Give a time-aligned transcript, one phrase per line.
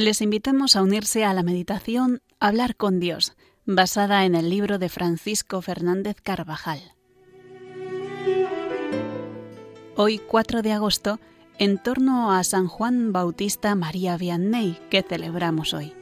[0.00, 3.36] les invitamos a unirse a la meditación Hablar con Dios,
[3.66, 6.80] basada en el libro de Francisco Fernández Carvajal.
[9.96, 11.20] Hoy, 4 de agosto,
[11.58, 15.92] en torno a San Juan Bautista María Vianney, que celebramos hoy.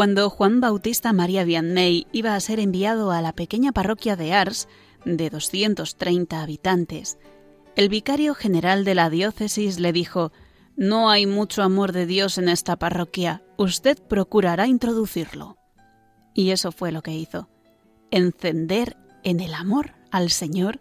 [0.00, 4.66] Cuando Juan Bautista María Vianney iba a ser enviado a la pequeña parroquia de Ars,
[5.04, 7.18] de 230 habitantes,
[7.76, 10.32] el vicario general de la diócesis le dijo
[10.74, 15.58] No hay mucho amor de Dios en esta parroquia, usted procurará introducirlo.
[16.32, 17.50] Y eso fue lo que hizo,
[18.10, 20.80] encender en el amor al Señor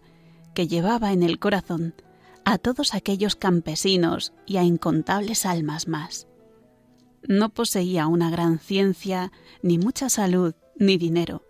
[0.53, 1.93] que llevaba en el corazón
[2.45, 6.28] a todos aquellos campesinos y a incontables almas más.
[7.27, 9.31] No poseía una gran ciencia,
[9.61, 11.43] ni mucha salud, ni dinero,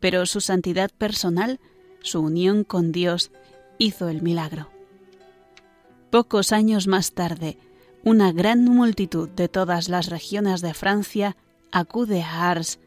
[0.00, 1.60] pero su santidad personal,
[2.00, 3.32] su unión con Dios,
[3.78, 4.68] hizo el milagro.
[6.10, 7.58] Pocos años más tarde,
[8.04, 11.36] una gran multitud de todas las regiones de Francia
[11.72, 12.78] acude a Ars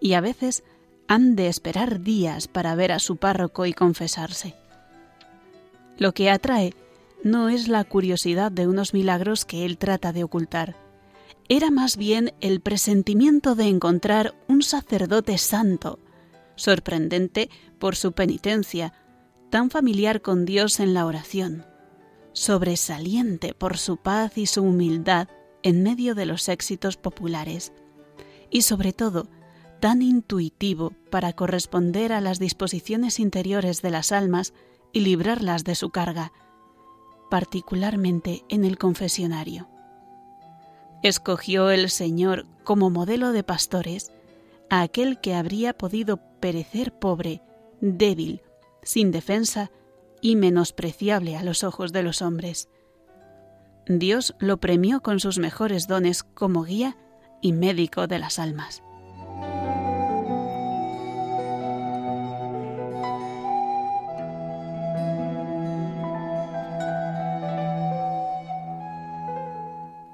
[0.00, 0.62] y a veces
[1.08, 4.54] han de esperar días para ver a su párroco y confesarse.
[5.98, 6.74] Lo que atrae
[7.24, 10.76] no es la curiosidad de unos milagros que él trata de ocultar,
[11.48, 16.00] era más bien el presentimiento de encontrar un sacerdote santo,
[16.56, 18.92] sorprendente por su penitencia,
[19.50, 21.64] tan familiar con Dios en la oración,
[22.32, 25.28] sobresaliente por su paz y su humildad
[25.62, 27.72] en medio de los éxitos populares,
[28.50, 29.28] y sobre todo
[29.80, 34.52] tan intuitivo para corresponder a las disposiciones interiores de las almas
[34.92, 36.32] y librarlas de su carga,
[37.30, 39.68] particularmente en el confesionario.
[41.06, 44.10] Escogió el Señor como modelo de pastores
[44.68, 47.42] a aquel que habría podido perecer pobre,
[47.80, 48.42] débil,
[48.82, 49.70] sin defensa
[50.20, 52.68] y menospreciable a los ojos de los hombres.
[53.86, 56.96] Dios lo premió con sus mejores dones como guía
[57.40, 58.82] y médico de las almas.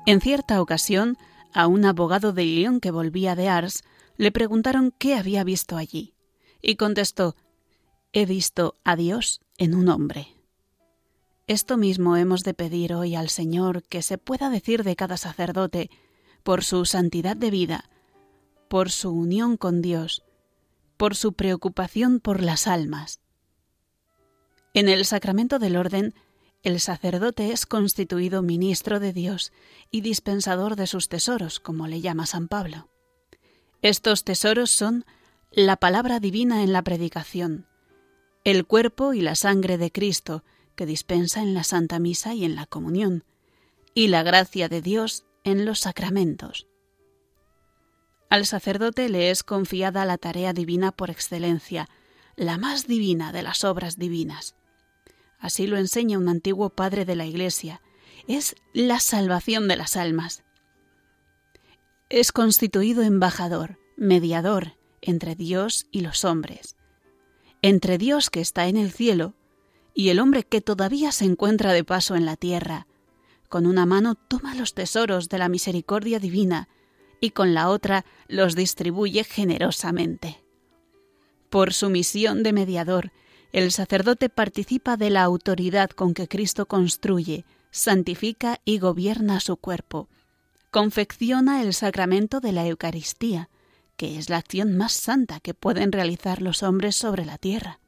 [0.04, 1.16] En cierta ocasión,
[1.52, 3.84] a un abogado de Lyon que volvía de Ars,
[4.16, 6.14] le preguntaron qué había visto allí,
[6.60, 7.36] y contestó
[8.12, 10.36] He visto a Dios en un hombre.
[11.46, 15.90] Esto mismo hemos de pedir hoy al Señor que se pueda decir de cada sacerdote,
[16.42, 17.84] por su santidad de vida,
[18.68, 20.24] por su unión con Dios,
[20.96, 23.20] por su preocupación por las almas.
[24.74, 26.14] En el sacramento del orden
[26.62, 29.52] el sacerdote es constituido ministro de Dios
[29.90, 32.88] y dispensador de sus tesoros, como le llama San Pablo.
[33.82, 35.04] Estos tesoros son
[35.50, 37.66] la palabra divina en la predicación,
[38.44, 40.44] el cuerpo y la sangre de Cristo,
[40.76, 43.24] que dispensa en la Santa Misa y en la comunión,
[43.92, 46.68] y la gracia de Dios en los sacramentos.
[48.30, 51.88] Al sacerdote le es confiada la tarea divina por excelencia,
[52.36, 54.54] la más divina de las obras divinas
[55.42, 57.82] así lo enseña un antiguo padre de la Iglesia,
[58.28, 60.44] es la salvación de las almas.
[62.08, 66.76] Es constituido embajador, mediador entre Dios y los hombres,
[67.60, 69.34] entre Dios que está en el cielo
[69.94, 72.86] y el hombre que todavía se encuentra de paso en la tierra.
[73.48, 76.68] Con una mano toma los tesoros de la misericordia divina
[77.20, 80.42] y con la otra los distribuye generosamente.
[81.50, 83.12] Por su misión de mediador
[83.52, 90.08] el sacerdote participa de la autoridad con que Cristo construye, santifica y gobierna su cuerpo.
[90.70, 93.50] Confecciona el sacramento de la Eucaristía,
[93.96, 97.78] que es la acción más santa que pueden realizar los hombres sobre la tierra.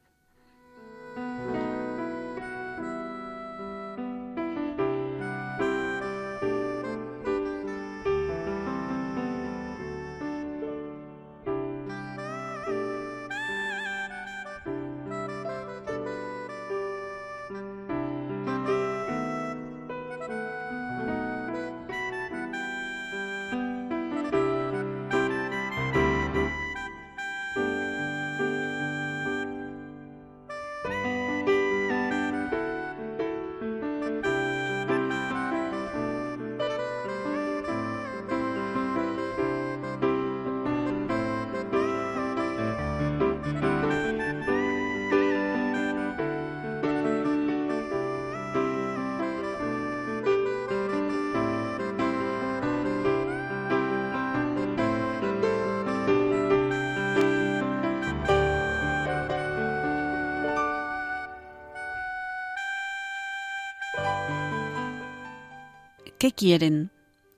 [66.17, 66.91] ¿Qué quieren?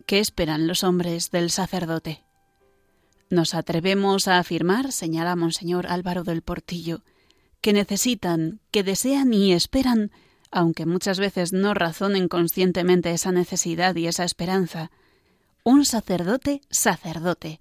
[0.05, 2.23] ¿Qué esperan los hombres del sacerdote?
[3.31, 7.01] Nos atrevemos a afirmar, señala Monseñor Álvaro del Portillo,
[7.59, 10.11] que necesitan, que desean y esperan,
[10.51, 14.91] aunque muchas veces no razonen conscientemente esa necesidad y esa esperanza,
[15.63, 17.59] un sacerdote sacerdote,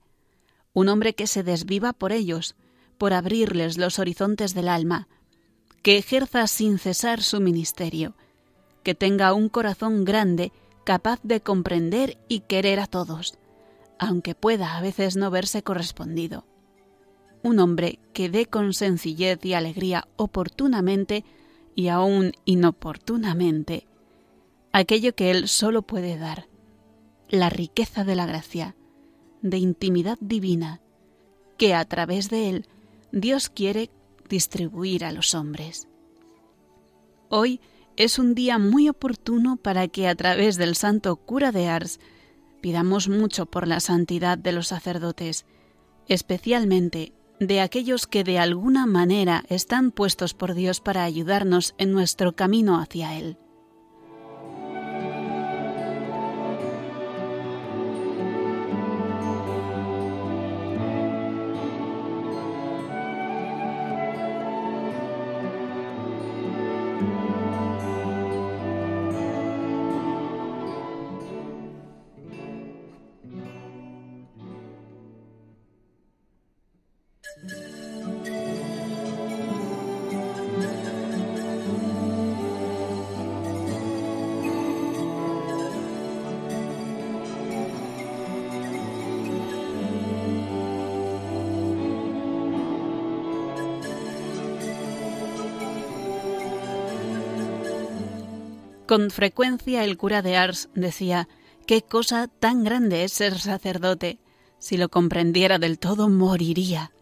[0.74, 2.56] un hombre que se desviva por ellos,
[2.98, 5.08] por abrirles los horizontes del alma,
[5.82, 8.14] que ejerza sin cesar su ministerio,
[8.82, 10.52] que tenga un corazón grande
[10.86, 13.36] capaz de comprender y querer a todos,
[13.98, 16.46] aunque pueda a veces no verse correspondido.
[17.42, 21.24] Un hombre que dé con sencillez y alegría oportunamente
[21.74, 23.88] y aún inoportunamente
[24.70, 26.46] aquello que él solo puede dar,
[27.28, 28.76] la riqueza de la gracia,
[29.42, 30.80] de intimidad divina,
[31.58, 32.68] que a través de él
[33.10, 33.90] Dios quiere
[34.28, 35.88] distribuir a los hombres.
[37.28, 37.60] Hoy
[37.96, 41.98] es un día muy oportuno para que a través del santo cura de Ars
[42.60, 45.46] pidamos mucho por la santidad de los sacerdotes,
[46.08, 52.34] especialmente de aquellos que de alguna manera están puestos por Dios para ayudarnos en nuestro
[52.34, 53.38] camino hacia Él.
[98.86, 101.28] Con frecuencia el cura de Ars decía
[101.66, 104.20] Qué cosa tan grande es ser sacerdote.
[104.60, 106.92] Si lo comprendiera del todo, moriría.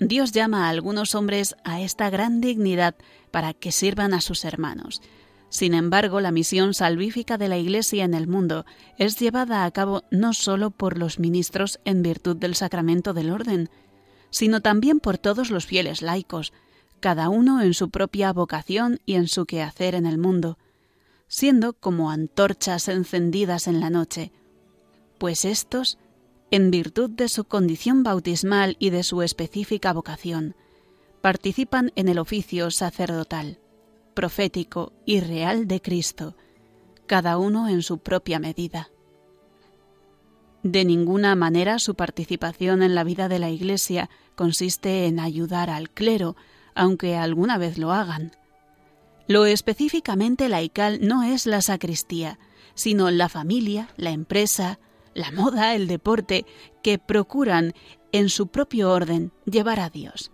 [0.00, 2.96] Dios llama a algunos hombres a esta gran dignidad
[3.30, 5.00] para que sirvan a sus hermanos.
[5.48, 8.64] Sin embargo, la misión salvífica de la Iglesia en el mundo
[8.98, 13.70] es llevada a cabo no sólo por los ministros en virtud del sacramento del orden,
[14.30, 16.52] sino también por todos los fieles laicos,
[16.98, 20.58] cada uno en su propia vocación y en su quehacer en el mundo
[21.30, 24.32] siendo como antorchas encendidas en la noche,
[25.16, 25.96] pues éstos,
[26.50, 30.56] en virtud de su condición bautismal y de su específica vocación,
[31.20, 33.60] participan en el oficio sacerdotal,
[34.12, 36.34] profético y real de Cristo,
[37.06, 38.90] cada uno en su propia medida.
[40.64, 45.90] De ninguna manera su participación en la vida de la Iglesia consiste en ayudar al
[45.90, 46.34] clero,
[46.74, 48.32] aunque alguna vez lo hagan.
[49.30, 52.40] Lo específicamente laical no es la sacristía,
[52.74, 54.80] sino la familia, la empresa,
[55.14, 56.46] la moda, el deporte,
[56.82, 57.72] que procuran,
[58.10, 60.32] en su propio orden, llevar a Dios.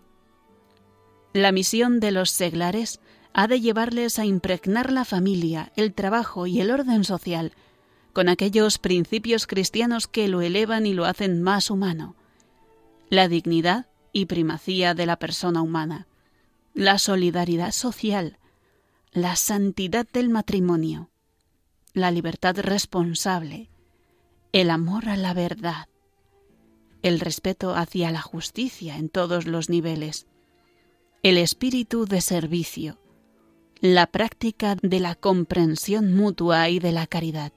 [1.35, 3.01] La misión de los seglares
[3.35, 7.53] ha de llevarles a impregnar la familia, el trabajo y el orden social
[8.15, 12.17] con aquellos principios cristianos que lo elevan y lo hacen más humano.
[13.11, 16.07] La dignidad y primacía de la persona humana,
[16.73, 18.39] la solidaridad social,
[19.17, 21.09] la santidad del matrimonio,
[21.95, 23.71] la libertad responsable,
[24.53, 25.89] el amor a la verdad,
[27.01, 30.27] el respeto hacia la justicia en todos los niveles,
[31.23, 33.01] el espíritu de servicio,
[33.81, 37.55] la práctica de la comprensión mutua y de la caridad.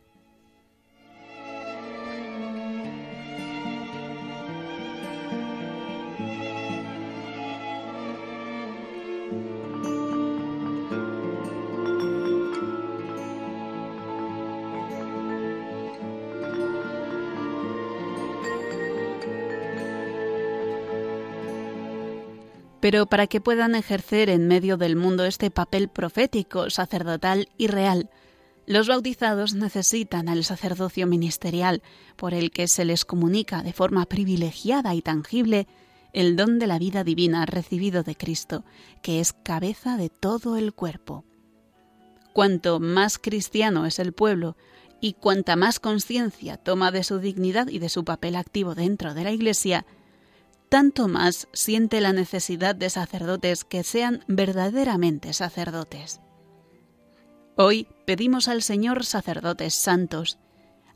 [22.89, 28.09] Pero para que puedan ejercer en medio del mundo este papel profético, sacerdotal y real,
[28.65, 31.83] los bautizados necesitan al sacerdocio ministerial,
[32.15, 35.67] por el que se les comunica de forma privilegiada y tangible
[36.13, 38.65] el don de la vida divina recibido de Cristo,
[39.03, 41.25] que es cabeza de todo el cuerpo.
[42.33, 44.57] Cuanto más cristiano es el pueblo
[44.99, 49.25] y cuanta más conciencia toma de su dignidad y de su papel activo dentro de
[49.25, 49.85] la Iglesia,
[50.69, 56.21] tanto más siente la necesidad de sacerdotes que sean verdaderamente sacerdotes.
[57.55, 60.37] Hoy pedimos al Señor sacerdotes santos,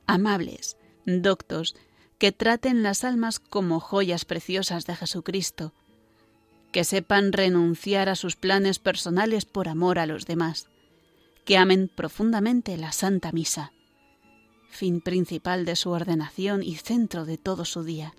[0.06, 1.76] amables, doctos,
[2.20, 5.74] que traten las almas como joyas preciosas de Jesucristo,
[6.72, 10.70] que sepan renunciar a sus planes personales por amor a los demás,
[11.46, 13.74] que amen profundamente la Santa Misa,
[14.70, 18.14] fin principal de su ordenación y centro de todo su día,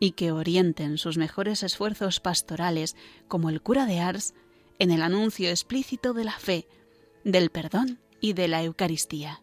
[0.00, 4.34] y que orienten sus mejores esfuerzos pastorales, como el cura de Ars,
[4.78, 6.68] en el anuncio explícito de la fe,
[7.24, 9.42] del perdón y de la Eucaristía.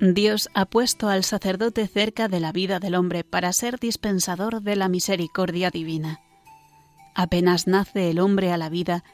[0.00, 4.76] Dios ha puesto al sacerdote cerca de la vida del hombre para ser dispensador de
[4.76, 6.20] la misericordia divina.
[7.14, 9.04] Apenas nace el hombre a la vida,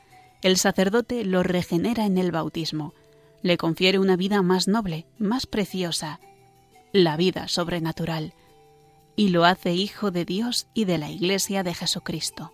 [0.42, 2.94] el sacerdote lo regenera en el bautismo,
[3.42, 6.18] le confiere una vida más noble, más preciosa,
[6.92, 8.32] la vida sobrenatural,
[9.16, 12.52] y lo hace hijo de Dios y de la Iglesia de Jesucristo.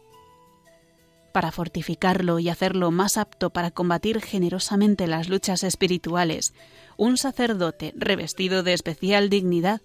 [1.37, 6.55] Para fortificarlo y hacerlo más apto para combatir generosamente las luchas espirituales,
[6.97, 9.83] un sacerdote revestido de especial dignidad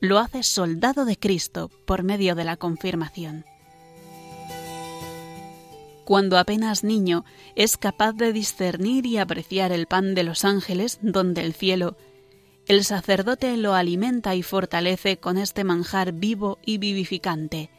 [0.00, 3.44] lo hace soldado de Cristo por medio de la confirmación.
[6.04, 11.42] Cuando apenas niño es capaz de discernir y apreciar el pan de los ángeles donde
[11.42, 11.96] el cielo,
[12.66, 17.70] el sacerdote lo alimenta y fortalece con este manjar vivo y vivificante.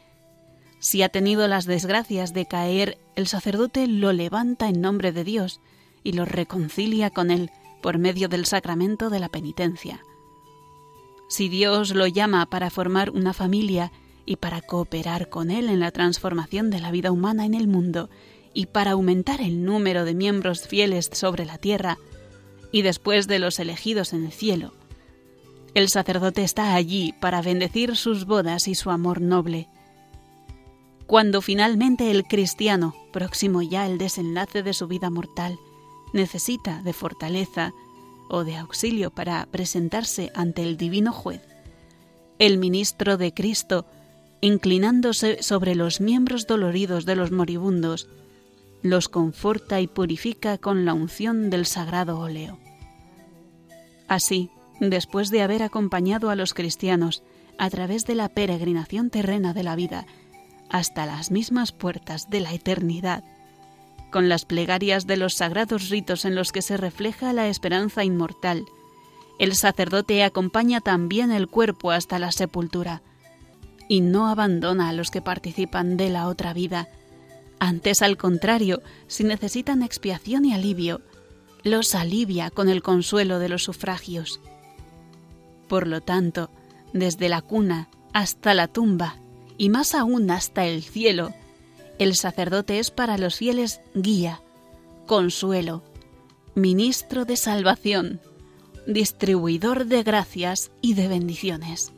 [0.82, 5.62] Si ha tenido las desgracias de caer, el sacerdote lo levanta en nombre de Dios
[6.04, 7.52] y lo reconcilia con él,
[7.84, 10.04] por medio del sacramento de la penitencia.
[11.30, 13.92] Si Dios lo llama para formar una familia
[14.26, 18.10] y para cooperar con Él en la transformación de la vida humana en el mundo
[18.54, 21.98] y para aumentar el número de miembros fieles sobre la tierra
[22.72, 24.74] y después de los elegidos en el cielo,
[25.74, 29.70] el sacerdote está allí para bendecir sus bodas y su amor noble.
[31.12, 35.60] Cuando finalmente el cristiano, próximo ya al desenlace de su vida mortal,
[36.14, 37.74] necesita de fortaleza
[38.30, 41.42] o de auxilio para presentarse ante el divino juez.
[42.40, 43.86] El ministro de Cristo,
[44.40, 48.08] inclinándose sobre los miembros doloridos de los moribundos,
[48.82, 52.58] los conforta y purifica con la unción del sagrado óleo.
[54.08, 54.50] Así,
[54.80, 57.22] después de haber acompañado a los cristianos
[57.58, 60.08] a través de la peregrinación terrena de la vida
[60.72, 63.24] hasta las mismas puertas de la eternidad,
[64.10, 68.66] con las plegarias de los sagrados ritos en los que se refleja la esperanza inmortal.
[69.38, 73.02] El sacerdote acompaña también el cuerpo hasta la sepultura
[73.88, 76.88] y no abandona a los que participan de la otra vida.
[77.60, 81.02] Antes, al contrario, si necesitan expiación y alivio,
[81.64, 84.40] los alivia con el consuelo de los sufragios.
[85.68, 86.50] Por lo tanto,
[86.94, 89.18] desde la cuna hasta la tumba,
[89.62, 91.36] y más aún hasta el cielo,
[92.00, 94.42] el sacerdote es para los fieles guía,
[95.06, 95.84] consuelo,
[96.56, 98.20] ministro de salvación,
[98.88, 101.94] distribuidor de gracias y de bendiciones.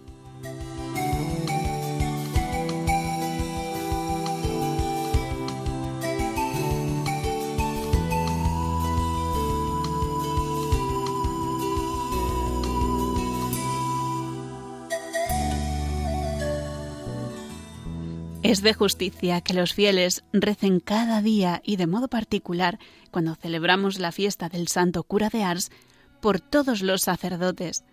[18.43, 22.77] Es de justicia que los fieles recen cada día y de modo particular
[23.09, 25.71] cuando celebramos la fiesta del Santo Cura de Ars
[26.19, 27.85] por todos los sacerdotes,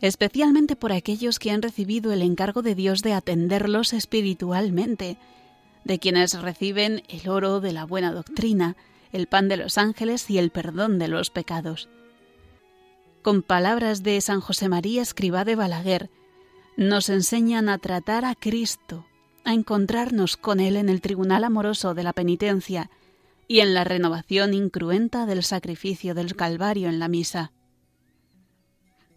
[0.00, 5.18] especialmente por aquellos que han recibido el encargo de Dios de atenderlos espiritualmente,
[5.84, 8.76] de quienes reciben el oro de la buena doctrina,
[9.12, 11.90] el pan de los ángeles y el perdón de los pecados.
[13.20, 16.08] Con palabras de San José María Escribá de Balaguer,
[16.78, 19.04] nos enseñan a tratar a Cristo,
[19.48, 22.90] a encontrarnos con Él en el tribunal amoroso de la penitencia
[23.46, 27.52] y en la renovación incruenta del sacrificio del Calvario en la misa.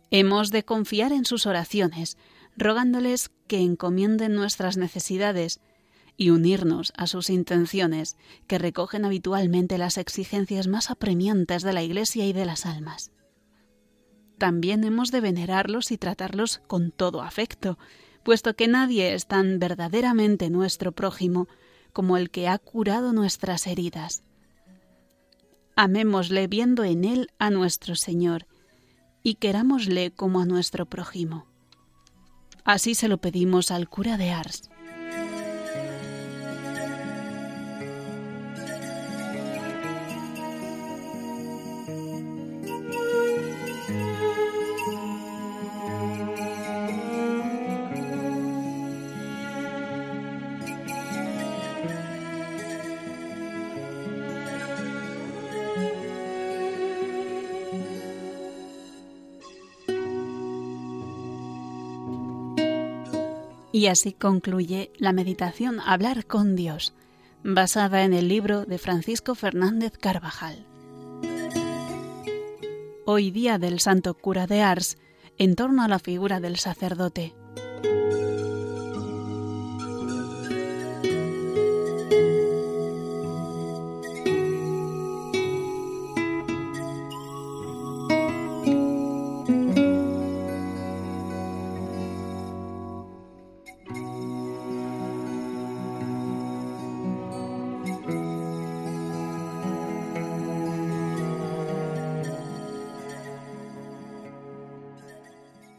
[0.09, 2.17] Hemos de confiar en sus oraciones,
[2.55, 5.59] rogándoles que encomienden nuestras necesidades
[6.15, 8.15] y unirnos a sus intenciones,
[8.47, 13.11] que recogen habitualmente las exigencias más apremiantes de la Iglesia y de las almas.
[14.37, 17.77] También hemos de venerarlos y tratarlos con todo afecto,
[18.23, 21.47] puesto que nadie es tan verdaderamente nuestro prójimo
[21.93, 24.23] como el que ha curado nuestras heridas.
[25.75, 28.47] Amémosle viendo en él a nuestro Señor
[29.23, 31.45] y querámosle como a nuestro prójimo.
[32.63, 34.70] Así se lo pedimos al cura de Ars.
[63.81, 66.93] Y así concluye la meditación Hablar con Dios,
[67.43, 70.67] basada en el libro de Francisco Fernández Carvajal.
[73.07, 74.99] Hoy día del Santo Cura de Ars,
[75.39, 77.33] en torno a la figura del sacerdote.